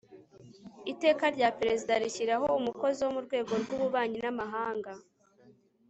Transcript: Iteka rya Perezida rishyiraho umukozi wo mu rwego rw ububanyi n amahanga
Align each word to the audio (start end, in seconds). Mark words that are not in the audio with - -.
Iteka 0.91 1.25
rya 1.35 1.49
Perezida 1.59 1.93
rishyiraho 2.03 2.45
umukozi 2.59 2.99
wo 3.05 3.11
mu 3.15 3.21
rwego 3.25 3.51
rw 3.61 3.69
ububanyi 3.75 4.17
n 4.21 4.25
amahanga 4.33 4.91